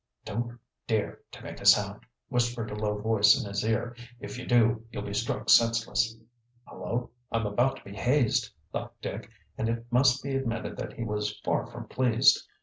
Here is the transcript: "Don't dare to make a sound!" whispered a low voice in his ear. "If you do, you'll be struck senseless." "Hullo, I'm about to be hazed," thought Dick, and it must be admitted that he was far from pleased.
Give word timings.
"Don't 0.25 0.57
dare 0.87 1.19
to 1.29 1.43
make 1.43 1.61
a 1.61 1.65
sound!" 1.67 2.07
whispered 2.27 2.71
a 2.71 2.75
low 2.75 2.97
voice 2.97 3.39
in 3.39 3.47
his 3.47 3.63
ear. 3.63 3.95
"If 4.19 4.39
you 4.39 4.47
do, 4.47 4.83
you'll 4.89 5.03
be 5.03 5.13
struck 5.13 5.47
senseless." 5.47 6.17
"Hullo, 6.65 7.11
I'm 7.31 7.45
about 7.45 7.75
to 7.77 7.83
be 7.83 7.93
hazed," 7.95 8.49
thought 8.71 8.99
Dick, 8.99 9.29
and 9.59 9.69
it 9.69 9.85
must 9.91 10.23
be 10.23 10.35
admitted 10.35 10.75
that 10.77 10.93
he 10.93 11.03
was 11.03 11.39
far 11.41 11.67
from 11.67 11.87
pleased. 11.87 12.47